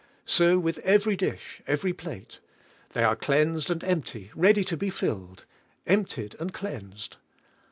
[0.25, 2.39] So with every dish, every plate.
[2.93, 5.45] They are cleansed and empty, ready to be filled.
[5.85, 7.17] Emptied and cleansed.